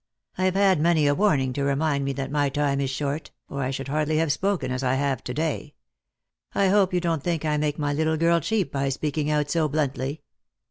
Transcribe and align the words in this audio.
I 0.35 0.45
have 0.45 0.55
had 0.55 0.79
many 0.81 1.05
a 1.05 1.13
warning 1.13 1.53
to 1.53 1.63
remind 1.63 2.05
me 2.05 2.13
that 2.13 2.31
my 2.31 2.49
time 2.49 2.81
is 2.81 2.89
short, 2.89 3.29
or 3.47 3.61
I 3.61 3.69
should 3.69 3.87
hardly 3.87 4.17
have 4.17 4.31
spoken 4.31 4.71
as 4.71 4.81
I 4.81 4.95
have 4.95 5.23
to 5.25 5.31
day. 5.35 5.75
I 6.55 6.69
hope 6.69 6.91
you 6.91 6.99
don't 6.99 7.21
think 7.21 7.45
I 7.45 7.57
make 7.57 7.77
my 7.77 7.93
little 7.93 8.17
girl 8.17 8.39
cheap 8.39 8.71
by 8.71 8.89
speaking 8.89 9.29
out 9.29 9.51
so 9.51 9.67
bluntly. 9.69 10.23